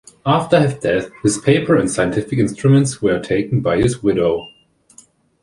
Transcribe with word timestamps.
After 0.25 0.59
his 0.59 0.73
death, 0.79 1.11
his 1.21 1.37
papers 1.37 1.79
and 1.79 1.91
scientific 1.91 2.39
instruments 2.39 3.03
were 3.03 3.19
taken 3.19 3.61
by 3.61 3.77
his 3.79 4.01
widow. 4.01 4.47